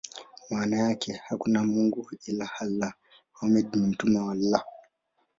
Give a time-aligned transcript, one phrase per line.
[0.49, 2.93] Maana yake ni: "Hakuna mungu ila Allah;
[3.33, 4.65] Muhammad ni mtume wa Allah".